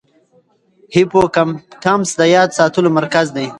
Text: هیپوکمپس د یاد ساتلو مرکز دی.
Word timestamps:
هیپوکمپس 0.95 2.09
د 2.19 2.21
یاد 2.35 2.49
ساتلو 2.57 2.89
مرکز 2.97 3.27
دی. 3.35 3.47